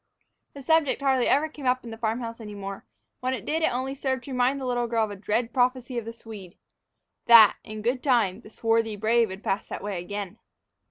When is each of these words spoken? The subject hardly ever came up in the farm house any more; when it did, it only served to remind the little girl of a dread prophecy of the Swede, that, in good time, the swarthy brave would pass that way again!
The 0.55 0.63
subject 0.63 0.99
hardly 1.03 1.27
ever 1.27 1.47
came 1.47 1.67
up 1.67 1.83
in 1.83 1.91
the 1.91 1.97
farm 1.99 2.21
house 2.21 2.39
any 2.41 2.55
more; 2.55 2.87
when 3.19 3.35
it 3.35 3.45
did, 3.45 3.61
it 3.61 3.71
only 3.71 3.93
served 3.93 4.23
to 4.23 4.31
remind 4.31 4.59
the 4.59 4.65
little 4.65 4.87
girl 4.87 5.03
of 5.05 5.11
a 5.11 5.15
dread 5.15 5.53
prophecy 5.53 5.95
of 5.99 6.05
the 6.05 6.11
Swede, 6.11 6.57
that, 7.27 7.57
in 7.63 7.83
good 7.83 8.01
time, 8.01 8.41
the 8.41 8.49
swarthy 8.49 8.95
brave 8.95 9.27
would 9.29 9.43
pass 9.43 9.67
that 9.67 9.83
way 9.83 9.99
again! 9.99 10.39